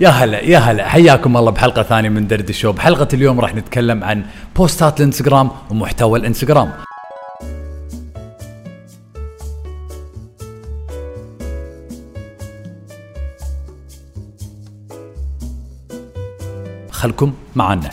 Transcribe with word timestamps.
يا 0.00 0.08
هلا 0.08 0.40
يا 0.40 0.58
هلا. 0.58 0.88
حياكم 0.88 1.36
الله 1.36 1.50
بحلقة 1.50 1.82
ثانية 1.82 2.08
من 2.08 2.26
دردش 2.26 2.48
شو. 2.48 2.72
بحلقة 2.72 3.08
اليوم 3.12 3.40
راح 3.40 3.54
نتكلم 3.54 4.04
عن 4.04 4.24
بوستات 4.56 5.00
الانستغرام 5.00 5.50
ومحتوى 5.70 6.18
الانستغرام. 6.18 6.72
خلكم 16.90 17.32
معنا. 17.56 17.90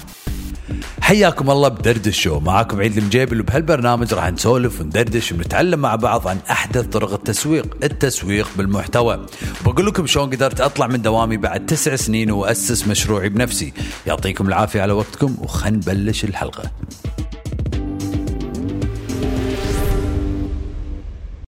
حياكم 1.06 1.52
الله 1.52 1.68
بدردش 1.68 2.07
شو 2.07 2.39
معاكم 2.40 2.80
عيد 2.80 2.98
المجيبل 2.98 3.42
وبهالبرنامج 3.42 4.14
راح 4.14 4.32
نسولف 4.32 4.82
وندردش 4.82 5.32
ونتعلم 5.32 5.80
مع 5.80 5.96
بعض 5.96 6.28
عن 6.28 6.38
أحدث 6.52 6.86
طرق 6.86 7.14
التسويق 7.14 7.78
التسويق 7.84 8.48
بالمحتوى. 8.58 9.26
بقول 9.66 9.86
لكم 9.86 10.08
شلون 10.08 10.30
قدرت 10.30 10.62
أطلع 10.62 10.88
من 10.88 11.02
دوامي 11.02 11.38
بعد 11.38 11.66
تسع 11.66 11.96
سنين 11.96 12.32
وأسس 12.32 12.88
مشروعي 12.88 13.30
بنفسي. 13.30 13.73
يعطيكم 14.08 14.48
العافية 14.48 14.82
على 14.82 14.94
وقتكم 14.94 15.36
وخل 15.41 15.73
نبلش 15.73 16.23
الحلقة. 16.23 16.72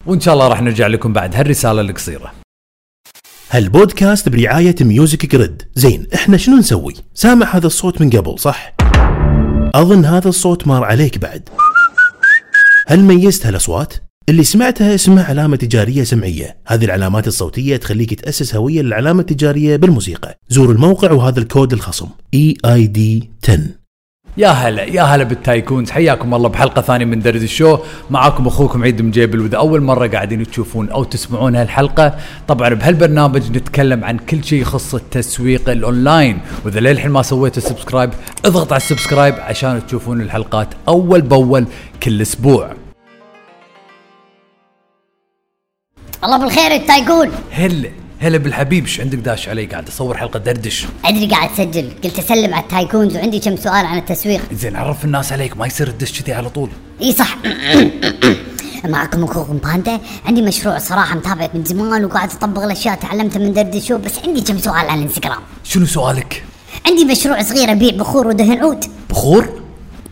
وإن 0.05 0.19
شاء 0.19 0.33
الله 0.33 0.47
راح 0.47 0.61
نرجع 0.61 0.87
لكم 0.87 1.13
بعد 1.13 1.35
هالرسالة 1.35 1.81
القصيرة. 1.81 2.31
هالبودكاست 3.51 4.29
برعاية 4.29 4.75
Music 4.81 5.25
Grid. 5.25 5.61
زين 5.75 6.07
إحنا 6.15 6.37
شنو 6.37 6.57
نسوي؟ 6.57 6.93
سامع 7.13 7.55
هذا 7.55 7.67
الصوت 7.67 8.01
من 8.01 8.09
قبل 8.09 8.39
صح؟ 8.39 8.73
أظن 9.75 10.05
هذا 10.05 10.29
الصوت 10.29 10.67
مار 10.67 10.83
عليك 10.83 11.17
بعد. 11.17 11.49
هل 12.87 12.99
ميزت 12.99 13.45
هالأصوات؟ 13.45 13.93
اللي 14.29 14.43
سمعتها 14.43 14.95
اسمها 14.95 15.23
علامة 15.23 15.55
تجارية 15.55 16.03
سمعية. 16.03 16.57
هذه 16.67 16.85
العلامات 16.85 17.27
الصوتية 17.27 17.77
تخليك 17.77 18.13
تأسس 18.13 18.55
هوية 18.55 18.81
للعلامة 18.81 19.19
التجارية 19.19 19.75
بالموسيقى. 19.75 20.39
زور 20.49 20.71
الموقع 20.71 21.11
وهذا 21.11 21.39
الكود 21.39 21.73
الخصم. 21.73 22.07
EID 22.35 22.99
10 23.43 23.59
يا 24.37 24.47
هلا 24.47 24.83
يا 24.83 25.01
هلا 25.01 25.23
بال 25.23 25.39
tycoons 25.39 25.91
حياكم 25.91 26.33
الله 26.33 26.49
بحلقة 26.49 26.81
ثانية 26.81 27.05
من 27.05 27.19
دردش 27.19 27.41
شو. 27.41 27.77
معاكم 28.09 28.47
أخوكم 28.47 28.83
عيد 28.83 29.01
مجيبل 29.01 29.39
وإذا 29.39 29.57
أول 29.57 29.81
مرة 29.81 30.07
قاعدين 30.07 30.43
تشوفون 30.43 30.89
أو 30.89 31.03
تسمعون 31.03 31.55
هالحلقة 31.55 32.17
طبعا 32.47 32.69
بهالبرنامج 32.69 33.57
نتكلم 33.57 34.03
عن 34.03 34.17
كل 34.17 34.43
شيء 34.43 34.61
يخص 34.61 34.95
التسويق 34.95 35.69
الأونلاين. 35.69 36.39
وإذا 36.65 36.79
للحين 36.79 37.11
ما 37.11 37.21
سويتوا 37.21 37.61
subscribe 37.61 38.09
اضغط 38.45 38.73
على 38.73 38.81
ال 38.81 38.87
subscribe 38.87 39.35
عشان 39.35 39.87
تشوفون 39.87 40.21
الحلقات 40.21 40.67
أول 40.87 41.21
بأول 41.21 41.65
كل 42.03 42.21
أسبوع. 42.21 42.71
الله 46.23 46.37
بالخير 46.37 46.71
التايقون 46.71 47.29
هلا. 47.51 47.89
هلا 48.19 48.37
بالحبيب 48.37 48.83
إيش 48.83 48.99
عندك 49.01 49.17
داش 49.17 49.49
علي؟ 49.49 49.65
قاعد 49.65 49.87
أصور 49.87 50.17
حلقة 50.17 50.39
دردش. 50.39 50.85
أدري 51.05 51.27
قاعد 51.27 51.49
أسجل. 51.49 51.91
قلت 52.03 52.19
أسلم 52.19 52.53
على 52.53 52.63
التايكونز 52.63 53.15
وعندي 53.15 53.39
كم 53.39 53.55
سؤال 53.55 53.85
عن 53.85 53.97
التسويق. 53.97 54.41
زين 54.53 54.75
عرف 54.75 55.05
الناس 55.05 55.33
عليك 55.33 55.57
ما 55.57 55.67
يصير 55.67 55.89
تدش 55.89 56.21
كذي 56.21 56.33
على 56.33 56.49
طول. 56.49 56.69
إي 57.01 57.13
صح. 57.13 57.37
معكم 58.85 59.23
اخوكم 59.23 59.57
باندا. 59.57 59.99
عندي 60.25 60.41
مشروع 60.41 60.77
صراحة 60.77 61.15
متابعك 61.15 61.55
من 61.55 61.63
زمان 61.63 62.05
وقاعد 62.05 62.29
أطبق 62.29 62.63
الأشياء 62.63 62.95
تعلمتها 62.95 63.39
من 63.39 63.53
درد 63.53 63.77
شو 63.77 63.97
بس 63.97 64.19
عندي 64.25 64.41
كم 64.41 64.57
سؤال 64.57 64.89
عن 64.89 64.97
الإنستغرام. 64.97 65.41
شنو 65.63 65.85
سؤالك؟ 65.85 66.43
عندي 66.85 67.05
مشروع 67.05 67.41
صغير 67.41 67.71
أبيع 67.71 67.95
بخور 67.95 68.27
ودهن 68.27 68.59
عود. 68.59 68.85
بخور؟ 69.09 69.61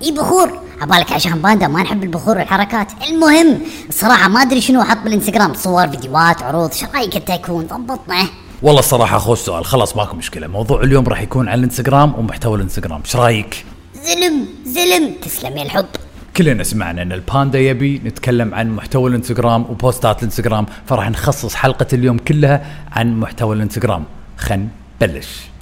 إي 0.04 0.12
بخور. 0.12 0.65
عبالك 0.82 1.12
عشان 1.12 1.42
باندا 1.42 1.68
ما 1.68 1.84
نحب 1.84 2.04
البخور 2.04 2.38
والحركات. 2.38 2.92
المهم 3.10 3.60
الصراحه 3.90 4.30
ما 4.30 4.42
أدري 4.42 4.62
شنو 4.62 4.82
أحط 4.82 4.98
بالإنستغرام. 4.98 5.54
صور 5.54 5.88
فيديوهات 5.88 6.44
عروض 6.44 6.72
إيش 6.72 6.84
رأيك 6.84 7.16
التايكون 7.16 7.66
ضبطنا. 7.66 8.28
والله 8.62 8.80
الصراحه 8.80 9.18
خوش 9.18 9.40
سؤال 9.40 9.66
خلاص 9.66 9.98
ماكو 9.98 10.16
مشكلة. 10.16 10.48
موضوع 10.48 10.84
اليوم 10.84 11.08
راح 11.08 11.22
يكون 11.22 11.50
عن 11.50 11.60
الإنستغرام 11.60 12.16
ومحتوى 12.16 12.56
الإنستغرام. 12.56 13.02
إيش 13.06 13.16
رأيك؟ 13.16 13.66
زلم 14.04 14.46
زلم. 14.66 15.14
تسلم 15.22 15.58
يا 15.58 15.64
الحب. 15.64 15.86
كلنا 16.38 16.64
سمعنا 16.64 17.02
إن 17.02 17.12
الباندا 17.12 17.60
يبي 17.60 18.02
نتكلم 18.06 18.56
عن 18.56 18.76
محتوى 18.76 19.10
الإنستغرام 19.10 19.62
وبوستات 19.62 20.20
الإنستغرام 20.20 20.66
فراح 20.86 21.10
نخصص 21.10 21.56
حلقة 21.56 21.88
اليوم 21.94 22.18
كلها 22.18 22.66
عن 22.92 23.20
محتوى 23.20 23.56
الإنستغرام. 23.56 24.04
خن 24.38 24.68
بلش 25.02 25.55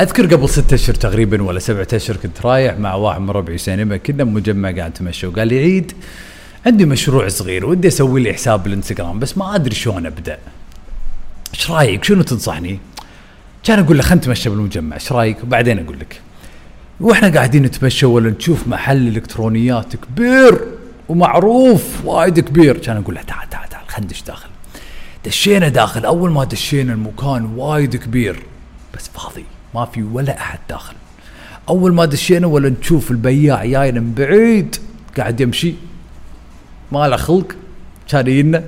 أذكر 0.00 0.34
قبل 0.34 0.48
ستة 0.48 0.74
أشهر 0.74 0.94
تقريبا 0.94 1.42
ولا 1.42 1.58
سبعة 1.58 1.86
أشهر 1.92 2.16
كنت 2.16 2.46
رايح 2.46 2.78
مع 2.78 2.94
واحد 2.94 3.20
من 3.20 3.30
ربعي 3.30 3.58
سينما 3.58 3.96
كنا 3.96 4.24
بمجمع 4.24 4.70
قاعد 4.70 4.90
نتمشى 4.90 5.26
وقال 5.26 5.48
لي 5.48 5.58
عيد 5.58 5.92
عندي 6.66 6.84
مشروع 6.84 7.28
صغير 7.28 7.66
ودي 7.66 7.88
أسوي 7.88 8.22
لي 8.22 8.32
حساب 8.32 8.62
بالانستغرام 8.62 9.18
بس 9.18 9.38
ما 9.38 9.54
أدري 9.54 9.74
شلون 9.74 10.06
أبدأ. 10.06 10.38
إيش 11.54 11.70
رأيك؟ 11.70 12.04
شنو 12.04 12.22
تنصحني؟ 12.22 12.78
كان 13.64 13.78
أقول 13.78 13.96
له 13.96 14.02
خلينا 14.02 14.20
نتمشى 14.20 14.50
بالمجمع 14.50 14.96
إيش 14.96 15.12
رأيك؟ 15.12 15.42
وبعدين 15.42 15.78
أقول 15.78 15.98
لك. 16.00 16.20
وإحنا 17.00 17.28
قاعدين 17.28 17.62
نتمشى 17.62 18.06
ولا 18.06 18.30
نشوف 18.30 18.68
محل 18.68 19.08
إلكترونيات 19.08 19.96
كبير 19.96 20.60
ومعروف 21.08 22.04
وايد 22.04 22.40
كبير. 22.40 22.78
كان 22.78 22.96
أقول 22.96 23.14
له 23.14 23.22
تعال 23.22 23.50
تعال 23.50 23.68
تعال 23.68 23.88
خلينا 23.88 24.06
ندش 24.06 24.22
داخل. 24.22 24.48
دشينا 25.24 25.68
داخل 25.68 26.04
أول 26.04 26.30
ما 26.30 26.44
دشينا 26.44 26.92
المكان 26.92 27.44
وايد 27.44 27.96
كبير 27.96 28.42
بس 28.94 29.10
فاضي. 29.14 29.44
ما 29.78 29.84
في 29.84 30.02
ولا 30.02 30.40
أحد 30.40 30.58
داخل. 30.68 30.94
أول 31.68 31.94
ما 31.94 32.04
دشينا 32.04 32.46
ولا 32.46 32.68
نشوف 32.68 33.10
البياع 33.10 33.64
جاينا 33.64 34.00
من 34.00 34.14
بعيد 34.14 34.76
قاعد 35.16 35.40
يمشي. 35.40 35.74
ما 36.92 37.08
له 37.08 37.16
خلق 37.16 37.52
كان 38.08 38.26
يجينا. 38.26 38.64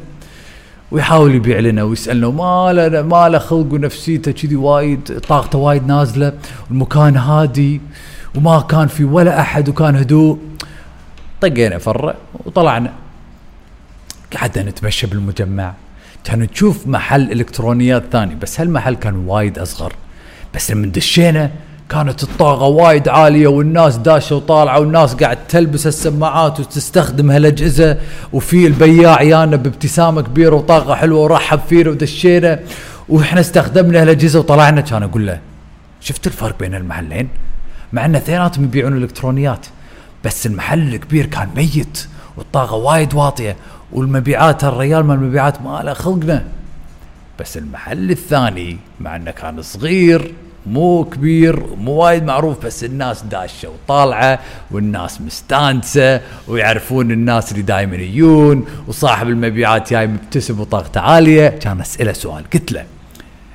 ويحاول 0.91 1.35
يبيع 1.35 1.59
لنا 1.59 1.83
ويسألنا 1.83 2.27
وما 2.27 2.73
له 2.73 3.03
ما 3.03 3.29
له 3.29 3.39
خلق 3.39 3.73
ونفسيته 3.73 4.33
كذي 4.33 4.57
وايد 4.57 5.21
طاقته 5.29 5.59
وايد 5.59 5.87
نازلة 5.87 6.33
والمكان 6.71 7.17
هادي 7.17 7.81
وما 8.35 8.61
كان 8.61 8.87
في 8.87 9.05
ولا 9.05 9.41
أحد 9.41 9.69
وكان 9.69 9.97
هدوء. 9.97 10.39
طقينا 11.41 11.79
فره 11.79 12.15
وطلعنا. 12.35 12.93
قعدنا 14.37 14.71
نتمشى 14.71 15.07
بالمجمع. 15.07 15.75
كان 16.25 16.39
نشوف 16.39 16.87
محل 16.87 17.33
إلكترونيات 17.33 18.03
ثاني 18.13 18.35
بس 18.35 18.61
هالمحل 18.61 18.95
كان 18.95 19.17
وايد 19.17 19.59
أصغر. 19.59 19.93
بس 20.55 20.71
لما 20.71 20.87
دشينا 20.87 21.51
كانت 21.89 22.23
الطاقة 22.23 22.65
وايد 22.67 23.09
عالية 23.09 23.49
والناس 23.49 23.97
داشة 23.97 24.37
وطالعة 24.37 24.81
والناس 24.81 25.15
قاعد 25.15 25.39
تلبس 25.49 25.87
السماعات 25.87 26.61
وتستخدم 26.61 27.31
هالأجهزة 27.31 27.97
وفي 28.33 28.67
البياع 28.67 29.23
يانا 29.23 29.57
بابتسامة 29.57 30.21
كبيرة 30.23 30.55
وطاقة 30.55 30.95
حلوة 30.95 31.21
ورحب 31.21 31.61
فينا 31.69 31.91
ودشينا 31.91 32.61
وإحنا 33.09 33.41
استخدمنا 33.41 34.03
هالأجهزة 34.03 34.39
وطلعنا 34.39 34.81
كان 34.81 35.03
أقول 35.03 35.27
له 35.27 35.41
شفت 36.01 36.27
الفرق 36.27 36.59
بين 36.59 36.75
المحلين؟ 36.75 37.29
مع 37.93 38.05
إن 38.05 38.17
اثنيناتهم 38.17 38.65
يبيعون 38.65 38.97
الالكترونيات 38.97 39.67
بس 40.25 40.47
المحل 40.47 40.95
الكبير 40.95 41.27
كان 41.27 41.49
ميت 41.57 42.07
والطاقة 42.37 42.75
وايد 42.75 43.15
واطية 43.15 43.57
والمبيعات 43.93 44.65
الريال 44.65 45.05
مال 45.05 45.17
المبيعات 45.17 45.63
ما 45.63 45.83
له 45.85 45.93
خلقنا 45.93 46.45
بس 47.41 47.57
المحل 47.57 48.11
الثاني 48.11 48.77
مع 49.01 49.17
انه 49.17 49.31
كان 49.31 49.63
صغير 49.63 50.35
مو 50.67 51.05
كبير 51.05 51.67
مو 51.77 51.93
وايد 51.93 52.25
معروف 52.25 52.67
بس 52.67 52.85
الناس 52.85 53.23
داشة 53.23 53.69
وطالعة 53.69 54.39
والناس 54.71 55.21
مستانسة 55.21 56.21
ويعرفون 56.49 57.11
الناس 57.11 57.53
اللي 57.53 57.63
دائما 57.63 57.97
يجون 57.97 58.67
وصاحب 58.87 59.29
المبيعات 59.29 59.91
جاي 59.91 60.07
مبتسم 60.07 60.61
وطاقته 60.61 61.01
عالية. 61.01 61.49
كان 61.49 61.81
اساله 61.81 62.13
سؤال. 62.13 62.45
قلت 62.55 62.73
له 62.73 62.85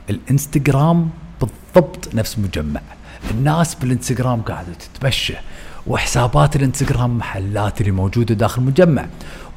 الإنستغرام 0.09 1.09
بالضبط 1.41 2.15
نفس 2.15 2.39
مجمع. 2.39 2.81
الناس 3.31 3.75
بالإنستغرام 3.75 4.41
قاعدة 4.41 4.73
تتمشى. 4.73 5.35
وحسابات 5.87 6.55
الانستغرام 6.55 7.17
محلات 7.17 7.81
اللي 7.81 7.91
موجودة 7.91 8.35
داخل 8.35 8.61
المجمع. 8.61 9.05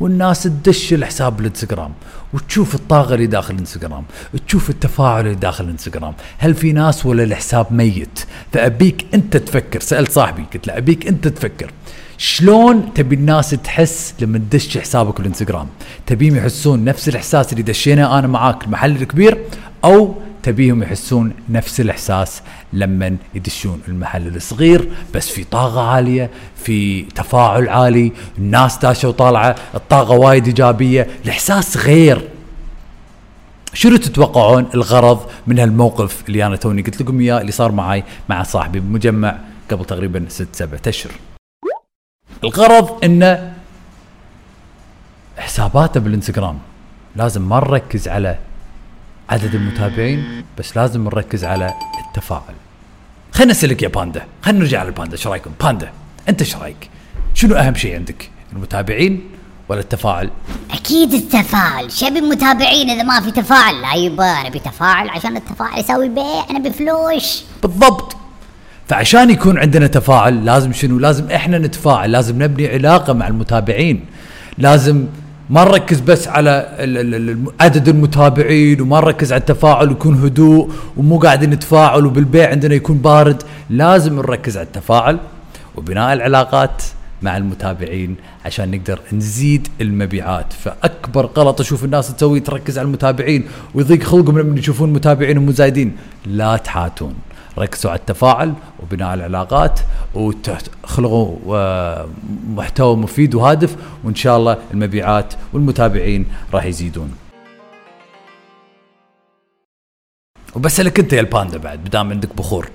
والناس 0.00 0.42
تدش 0.42 0.92
الحساب 0.92 1.40
الانستغرام 1.40 1.92
وتشوف 2.34 2.74
الطاقة 2.74 3.14
اللي 3.14 3.26
داخل 3.26 3.54
الانستغرام 3.54 4.04
تشوف 4.46 4.70
التفاعل 4.70 5.20
اللي 5.26 5.34
داخل 5.34 5.64
الانستغرام. 5.64 6.14
هل 6.38 6.54
في 6.54 6.72
ناس 6.72 7.06
ولا 7.06 7.22
الحساب 7.22 7.72
ميت؟ 7.72 8.24
فأبيك 8.52 9.06
أنت 9.14 9.36
تفكر. 9.36 9.80
سالت 9.80 10.10
صاحبي 10.10 10.44
قلت 10.54 10.66
له 10.66 10.76
أبيك 10.76 11.06
أنت 11.06 11.28
تفكر. 11.28 11.70
شلون 12.18 12.94
تبي 12.94 13.14
الناس 13.14 13.50
تحس 13.50 14.14
لما 14.20 14.38
تدش 14.38 14.78
حسابك 14.78 15.18
بالانستغرام؟ 15.20 15.66
تبيهم 16.06 16.36
يحسون 16.36 16.84
نفس 16.84 17.08
الإحساس 17.08 17.52
اللي 17.52 17.62
دشينا 17.62 18.18
أنا 18.18 18.26
معاك 18.26 18.64
المحل 18.64 18.96
الكبير؟ 18.96 19.38
أو 19.84 20.14
تبيهم 20.42 20.82
يحسون 20.82 21.32
نفس 21.48 21.80
الإحساس 21.80 22.42
لما 22.72 23.16
يدشون 23.34 23.80
المحل 23.88 24.36
الصغير 24.36 24.88
بس 25.14 25.28
في 25.28 25.44
طاقة 25.44 25.80
عالية 25.80 26.30
في 26.56 27.02
تفاعل 27.02 27.68
عالي 27.68 28.12
الناس 28.38 28.78
داشه 28.78 29.08
وطالعة 29.08 29.56
الطاقة 29.74 30.10
وايد 30.10 30.46
إيجابية 30.46 31.06
الإحساس 31.24 31.76
غير. 31.76 32.28
شنو 33.74 33.96
تتوقعون 33.96 34.66
الغرض 34.74 35.30
من 35.46 35.58
هالموقف 35.58 36.22
اللي 36.28 36.46
أنا 36.46 36.56
توني 36.56 36.82
قلت 36.82 37.00
لكم 37.00 37.20
إياه 37.20 37.40
اللي 37.40 37.52
صار 37.52 37.72
معي 37.72 38.04
مع 38.28 38.42
صاحبي 38.42 38.80
بمجمع 38.80 39.38
قبل 39.70 39.84
تقريبا 39.84 40.26
ست 40.28 40.48
سبعة 40.52 40.80
أشهر؟ 40.86 41.12
الغرض 42.44 43.04
إنه 43.04 43.52
حساباته 45.38 46.00
بالإنستغرام 46.00 46.58
لازم 47.16 47.48
ما 47.48 47.56
نركز 47.56 48.08
على 48.08 48.38
عدد 49.30 49.54
المتابعين 49.54 50.44
بس 50.58 50.76
لازم 50.76 51.04
نركز 51.04 51.44
على 51.44 51.74
التفاعل. 52.06 52.54
خلينا 53.32 53.52
نسألك 53.52 53.82
يا 53.82 53.88
باندا. 53.88 54.24
خلينا 54.42 54.60
نرجع 54.60 54.80
على 54.80 54.88
الباندا 54.88 55.16
شو 55.16 55.30
رأيكم؟ 55.30 55.50
باندا 55.60 55.90
أنت 56.28 56.42
شو 56.42 56.58
رأيك؟ 56.58 56.90
شنو 57.34 57.54
أهم 57.54 57.74
شيء 57.74 57.94
عندك؟ 57.94 58.30
المتابعين 58.52 59.20
ولا 59.68 59.80
التفاعل؟ 59.80 60.30
أكيد 60.70 61.14
التفاعل. 61.14 61.92
شبي 61.92 62.20
متابعين 62.20 62.90
إذا 62.90 63.02
ما 63.02 63.20
في 63.20 63.30
تفاعل؟ 63.30 63.82
لا 63.82 63.94
يبا 63.94 64.42
نبي 64.42 64.58
تفاعل 64.58 65.08
عشان 65.08 65.36
التفاعل 65.36 65.80
يساوي 65.80 66.08
بيع. 66.08 66.44
نبي 66.50 66.70
فلوس 66.70 67.44
بالضبط. 67.62 68.16
فعشان 68.88 69.30
يكون 69.30 69.58
عندنا 69.58 69.86
تفاعل 69.86 70.44
لازم 70.44 70.72
شنو؟ 70.72 70.98
لازم 70.98 71.30
إحنا 71.30 71.58
نتفاعل. 71.58 72.12
لازم 72.12 72.42
نبني 72.42 72.68
علاقة 72.68 73.12
مع 73.12 73.28
المتابعين. 73.28 74.04
لازم 74.58 75.06
ما 75.50 75.64
نركز 75.64 76.00
بس 76.00 76.28
على 76.28 76.66
عدد 77.60 77.88
المتابعين 77.88 78.80
وما 78.80 79.00
نركز 79.00 79.32
على 79.32 79.40
التفاعل 79.40 79.88
ويكون 79.88 80.14
هدوء 80.24 80.70
ومو 80.96 81.18
قاعدين 81.18 81.50
نتفاعل 81.50 82.06
وبالبيع 82.06 82.50
عندنا 82.50 82.74
يكون 82.74 82.98
بارد. 82.98 83.42
لازم 83.70 84.16
نركز 84.16 84.56
على 84.56 84.66
التفاعل 84.66 85.18
وبناء 85.76 86.12
العلاقات 86.12 86.82
مع 87.22 87.36
المتابعين 87.36 88.16
عشان 88.44 88.70
نقدر 88.70 89.00
نزيد 89.12 89.68
المبيعات. 89.80 90.52
فأكبر 90.52 91.26
غلط 91.26 91.60
أشوف 91.60 91.84
الناس 91.84 92.14
تسوي 92.16 92.40
تركز 92.40 92.78
على 92.78 92.86
المتابعين 92.86 93.44
ويضيق 93.74 94.02
خلقهم 94.02 94.38
لما 94.38 94.58
يشوفون 94.58 94.92
متابعينهم 94.92 95.46
مزايدين 95.46 95.96
لا 96.26 96.56
تحاتون. 96.56 97.14
ركزوا 97.58 97.90
على 97.90 98.00
التفاعل 98.00 98.54
وبناء 98.82 99.14
العلاقات 99.14 99.80
وتخلقوا 100.14 101.36
محتوى 102.48 102.96
مفيد 102.96 103.34
وهادف 103.34 103.76
وإن 104.04 104.14
شاء 104.14 104.36
الله 104.36 104.58
المبيعات 104.74 105.34
والمتابعين 105.52 106.26
راح 106.54 106.64
يزيدون. 106.64 107.14
وبسألك 110.56 110.98
أنت 111.00 111.12
يا 111.12 111.20
الباندا 111.20 111.58
بعد 111.58 111.78
بدام 111.78 112.10
عندك 112.10 112.36
بخور 112.36 112.68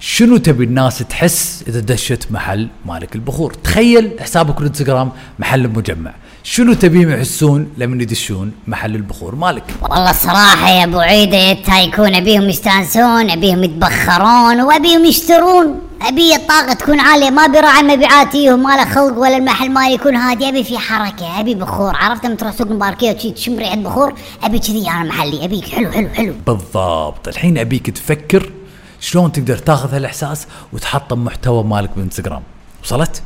شنو 0.00 0.36
تبي 0.36 0.64
الناس 0.64 0.98
تحس 0.98 1.64
إذا 1.68 1.80
دشت 1.80 2.32
محل 2.32 2.68
مالك 2.86 3.14
البخور؟ 3.14 3.54
تخيل 3.54 4.20
حسابك 4.20 4.60
الانستغرام 4.60 5.12
محل 5.38 5.68
مجمع. 5.68 6.14
شنو 6.48 6.72
تبيهم 6.74 7.10
يحسون 7.10 7.72
لما 7.76 8.02
يدشون 8.02 8.52
محل 8.66 8.94
البخور 8.94 9.34
مالك؟ 9.34 9.64
والله 9.82 10.10
الصراحة 10.10 10.68
يا 10.68 10.84
أبو 10.84 10.98
عيدة 10.98 11.36
يا 11.36 11.52
التايكون 11.52 12.14
أبيهم 12.14 12.42
يستانسون 12.42 13.30
أبيهم 13.30 13.64
يتبخرون 13.64 14.60
وأبيهم 14.60 15.04
يشترون. 15.04 15.80
أبي 16.02 16.36
الطاقة 16.36 16.72
تكون 16.72 17.00
عالية 17.00 17.30
ما 17.30 17.46
براعي 17.46 17.82
مبيعاتي 17.82 18.50
ما 18.50 18.76
له 18.76 18.84
خلق 18.84 19.18
ولا 19.18 19.36
المحل 19.36 19.70
مالي 19.70 19.94
يكون 19.94 20.16
هادي. 20.16 20.48
أبي 20.48 20.64
في 20.64 20.78
حركة 20.78 21.40
أبي 21.40 21.54
بخور. 21.54 21.96
عرفت 21.96 22.26
لما 22.26 22.34
تروح 22.34 22.52
سوق 22.52 22.66
المباركية 22.66 23.16
وشي 23.16 23.30
تشم 23.30 23.58
ريحة 23.58 23.76
بخور؟ 23.76 24.14
أبي 24.42 24.58
كذي 24.58 24.90
أنا 24.90 25.02
محلي. 25.02 25.44
أبيك 25.44 25.68
حلو 25.68 25.92
حلو 25.92 26.08
حلو. 26.08 26.34
بالضبط. 26.46 27.28
الحين 27.28 27.58
أبيك 27.58 27.90
تفكر 27.90 28.52
شلون 29.00 29.32
تقدر 29.32 29.58
تاخذ 29.58 29.94
هالإحساس 29.94 30.46
وتحطم 30.72 31.24
محتوى 31.24 31.64
مالك 31.64 31.90
بالانستغرام 31.96 32.42
وصلت؟ 32.84 33.22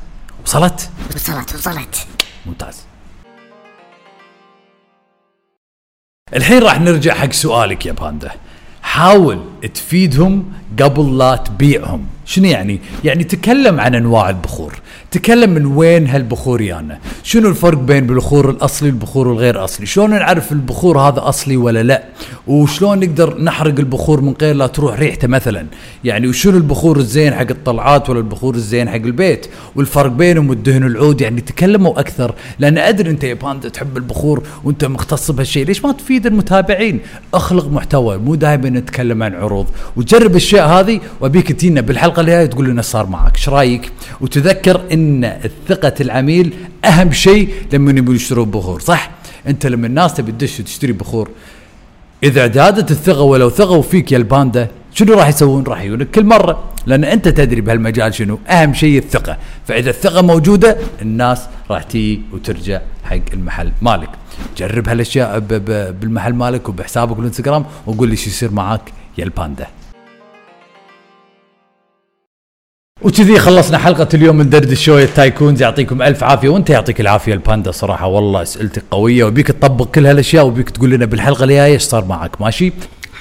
وصلت؟ 0.46 0.90
وصلت 1.14 1.54
وصلت. 1.54 2.06
ممتاز. 2.46 2.89
الحين 6.36 6.62
راح 6.62 6.80
نرجع 6.80 7.14
حق 7.14 7.32
سؤالك 7.32 7.86
يا 7.86 7.92
باندا. 7.92 8.30
حاول 8.82 9.40
تفيدهم 9.74 10.52
قبل 10.82 11.18
لا 11.18 11.36
تبيعهم. 11.36 12.04
شنو 12.26 12.46
يعني؟ 12.46 12.80
يعني 13.04 13.24
تكلم 13.24 13.80
عن 13.80 13.94
أنواع 13.94 14.30
البخور. 14.30 14.74
تكلم 15.10 15.50
من 15.50 15.66
وين 15.66 16.06
هالبخور 16.06 16.60
يانا؟ 16.60 16.98
شنو 17.22 17.48
الفرق 17.48 17.78
بين 17.78 18.10
البخور 18.10 18.50
الأصلي 18.50 18.88
والبخور 18.88 19.32
الغير 19.32 19.64
أصلي؟ 19.64 19.86
شلون 19.86 20.10
نعرف 20.10 20.52
البخور 20.52 20.98
هذا 20.98 21.28
أصلي 21.28 21.56
ولا 21.56 21.82
لا؟ 21.82 22.04
وشلون 22.46 22.98
نقدر 22.98 23.40
نحرق 23.40 23.78
البخور 23.78 24.20
من 24.20 24.34
غير 24.42 24.54
لا 24.54 24.66
تروح 24.66 24.98
ريحته 24.98 25.28
مثلا؟ 25.28 25.66
يعني 26.04 26.28
وشنو 26.28 26.56
البخور 26.56 26.96
الزين 26.96 27.34
حق 27.34 27.50
الطلعات 27.50 28.10
ولا 28.10 28.18
البخور 28.18 28.54
الزين 28.54 28.88
حق 28.88 28.94
البيت؟ 28.94 29.46
والفرق 29.76 30.12
بينهم 30.12 30.50
والدهن 30.50 30.82
العود 30.86 31.20
يعني 31.20 31.40
تكلموا 31.40 32.00
أكثر. 32.00 32.34
لأن 32.58 32.78
أدري 32.78 33.10
أنت 33.10 33.24
يا 33.24 33.34
باندا 33.34 33.68
تحب 33.68 33.96
البخور 33.96 34.42
وأنت 34.64 34.84
مختص 34.84 35.30
بهالشيء 35.30 35.66
ليش 35.66 35.84
ما 35.84 35.92
تفيد 35.92 36.26
المتابعين؟ 36.26 37.00
أخلق 37.34 37.68
محتوى 37.68 38.18
مو 38.18 38.34
دائما 38.34 38.70
نتكلم 38.70 39.22
عن 39.22 39.34
عروض. 39.34 39.66
وجرب 39.96 40.36
هذه 40.62 41.00
وأبيك 41.20 41.52
تجينا 41.52 41.80
بالحلقة 41.80 42.20
الجايه 42.20 42.46
تقول 42.46 42.68
لنا 42.68 42.82
صار 42.82 43.06
معك. 43.06 43.36
إيش 43.36 43.48
رأيك؟ 43.48 43.92
وتذكر 44.20 44.80
إن 44.92 45.40
ثقه 45.68 45.94
العميل 46.00 46.54
أهم 46.84 47.12
شيء 47.12 47.54
لما 47.72 47.90
يبون 47.90 48.16
يشترون 48.16 48.50
بخور 48.50 48.80
صح؟ 48.80 49.10
أنت 49.46 49.66
لما 49.66 49.86
الناس 49.86 50.14
تبي 50.14 50.32
تدش 50.32 50.60
وتشتري 50.60 50.92
بخور 50.92 51.28
إذا 52.22 52.52
زادت 52.52 52.90
الثقة 52.90 53.22
ولو 53.22 53.50
ثقوا 53.50 53.82
فيك 53.82 54.12
يا 54.12 54.16
الباندا 54.16 54.68
شنو 54.94 55.14
راح 55.14 55.28
يسوون؟ 55.28 55.64
راح 55.64 55.82
يجونك 55.82 56.10
كل 56.10 56.24
مرة 56.24 56.64
لأن 56.86 57.04
أنت 57.04 57.28
تدري 57.28 57.60
بهالمجال 57.60 58.14
شنو. 58.14 58.38
أهم 58.48 58.74
شيء 58.74 58.98
الثقة. 58.98 59.36
فإذا 59.66 59.90
الثقة 59.90 60.22
موجودة 60.22 60.76
الناس 61.02 61.42
راح 61.70 61.82
تيجي 61.82 62.22
وترجع 62.32 62.80
حق 63.04 63.16
المحل 63.32 63.72
مالك. 63.82 64.08
جرب 64.56 64.88
هالأشياء 64.88 65.38
بالمحل 66.00 66.34
مالك 66.34 66.68
وبحسابك 66.68 67.16
بالانستغرام 67.16 67.64
وقول 67.86 68.08
لي 68.08 68.16
شو 68.16 68.30
يصير 68.30 68.50
معاك 68.50 68.92
يا 69.18 69.24
الباندا. 69.24 69.66
وكذي 73.02 73.38
خلصنا 73.38 73.78
حلقة 73.78 74.08
اليوم 74.14 74.36
من 74.36 74.50
دردش 74.50 74.70
شو 74.70 75.04
يا 75.04 75.10
ال 75.10 75.17
tycoons 75.17 75.62
يعطيكم 75.62 76.02
ألف 76.02 76.24
عافية 76.24 76.48
وأنت 76.48 76.70
يعطيك 76.70 77.00
العافية 77.00 77.34
الباندا 77.34 77.70
صراحة 77.70 78.06
والله 78.06 78.42
أسئلتك 78.42 78.82
قوية 78.90 79.24
وأبيك 79.24 79.46
تطبق 79.46 79.86
كل 79.86 80.06
هالأشياء 80.06 80.46
وأبيك 80.46 80.70
تقول 80.70 80.90
لنا 80.90 81.04
بالحلقة 81.04 81.44
الجاية 81.44 81.64
إيش 81.72 81.82
صار 81.82 82.04
معك 82.04 82.40
ماشي؟ 82.40 82.72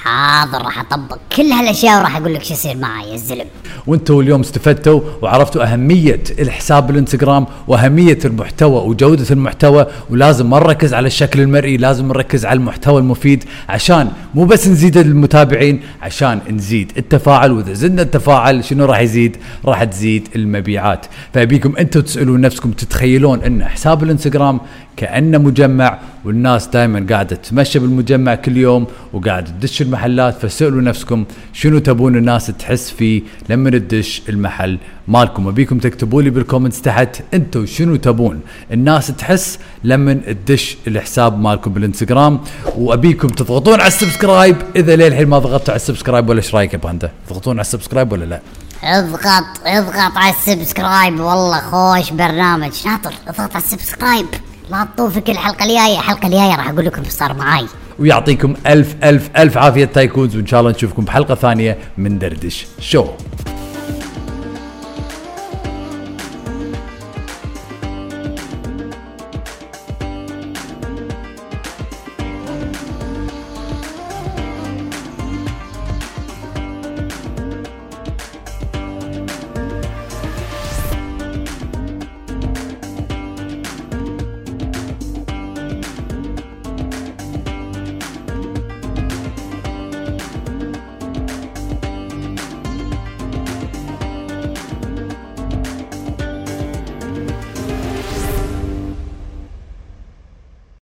حاضر 0.04 0.62
راح 0.66 0.80
أطبق 0.80 1.18
كل 1.36 1.44
هالأشياء 1.44 2.00
وراح 2.00 2.18
أقول 2.18 2.34
لك 2.34 2.44
شو 2.44 2.54
يصير 2.54 2.78
معي 2.78 3.10
يا 3.10 3.14
الزلم 3.14 3.46
وانتوا 3.88 4.22
اليوم 4.22 4.42
استفدتوا 4.42 5.02
وعرفتوا 5.22 5.74
أهمية 5.74 6.24
الحساب 6.40 6.88
بالإنستغرام 6.88 7.46
وأهمية 7.68 8.20
المحتوى 8.26 8.88
وجودة 8.90 9.26
المحتوى 9.32 9.86
ولازم 10.10 10.50
ما 10.50 10.60
نركز 10.60 10.94
على 10.94 11.08
الشكل 11.08 11.42
المرئي 11.42 11.78
لازم 11.78 12.08
نركز 12.08 12.46
على 12.46 12.58
المحتوى 12.58 13.02
المفيد 13.02 13.44
عشان 13.70 14.12
مو 14.36 14.46
بس 14.46 14.68
نزيد 14.68 14.98
المتابعين 14.98 15.82
عشان 16.02 16.40
نزيد 16.50 16.92
التفاعل 16.98 17.52
وإذا 17.52 17.74
زدنا 17.74 18.02
التفاعل 18.02 18.64
شنو 18.64 18.86
راح 18.86 19.00
يزيد؟ 19.00 19.38
راح 19.66 19.84
تزيد 19.84 20.28
المبيعات. 20.36 21.06
فأبيكم 21.34 21.76
أنتم 21.78 22.02
تسألون 22.02 22.42
نفسكم 22.42 22.72
تتخيلون 22.72 23.44
أن 23.44 23.66
حساب 23.66 24.04
الإنستغرام 24.04 24.60
كأنه 24.98 25.38
مجمع 25.38 26.00
والناس 26.26 26.68
دائما 26.68 27.06
قاعدة 27.10 27.36
تتمشى 27.36 27.80
بالمجمع 27.80 28.36
كل 28.36 28.58
يوم 28.58 28.88
وقاعدة 29.14 29.48
تدش 29.50 29.82
المحلات 29.90 30.46
فسألوا 30.46 30.82
نفسكم 30.82 31.26
شنو 31.54 31.80
تبون 31.80 32.16
الناس 32.16 32.48
تحس 32.48 32.92
فيه 32.92 33.22
لما 33.50 33.70
تدش 33.70 34.22
المحل 34.30 34.78
مالكم. 35.08 35.48
ابيكم 35.48 35.80
تكتبوا 35.80 36.22
لي 36.22 36.30
بال 36.30 36.40
comments 36.40 36.82
تحت 36.82 37.22
أنتم 37.34 37.66
شنو 37.66 37.96
تبون 37.96 38.42
الناس 38.72 39.08
تحس 39.08 39.60
لما 39.84 40.14
تدش 40.14 40.78
الحساب 40.88 41.40
مالكم 41.40 41.74
بالإنستغرام. 41.74 42.40
وأبيكم 42.78 43.28
تضغطون 43.28 43.80
على 43.80 43.88
ال 43.88 43.95
subscribe 43.95 44.56
إذا 44.76 44.96
للحين 44.96 45.28
ما 45.28 45.40
ضغطتوا 45.40 45.74
على 45.74 45.76
ال 45.76 45.81
subscribe 45.81 46.30
ولا 46.30 46.38
إيش 46.38 46.56
رأيك 46.56 46.74
يا 46.74 46.78
باندا؟ 46.78 47.12
تضغطون 47.30 47.54
على 47.54 47.62
ال 47.62 47.67
subscribe 47.67 48.12
ولا 48.12 48.26
لا؟ 48.26 48.40
اضغط 48.84 49.44
اضغط 49.66 50.18
على 50.18 50.34
ال 50.34 50.42
subscribe. 50.42 51.20
والله 51.20 51.60
خوش 51.60 52.12
برنامج. 52.12 52.74
شاطر 52.74 53.14
اضغط 53.28 53.56
على 53.56 53.64
ال 53.64 53.69
subscribe. 53.69 54.26
لا 54.72 54.88
تطوفك 54.96 55.30
الحلقة 55.30 55.66
الجاية. 55.66 56.00
الحلقة 56.00 56.26
الجاية 56.26 56.56
راح 56.56 56.70
أقول 56.70 56.86
لكم 56.86 57.04
صار 57.10 57.34
معاي. 57.34 57.66
ويعطيكم 58.00 58.54
ألف 58.68 58.96
ألف 59.04 59.30
ألف 59.38 59.58
عافية 59.58 59.86
تايكونز 59.86 60.36
وإن 60.36 60.46
شاء 60.48 60.60
الله 60.60 60.72
نشوفكم 60.72 61.06
بحلقة 61.06 61.36
ثانية 61.36 61.78
من 61.98 62.20
دردش 62.20 62.68
شو. 62.80 63.06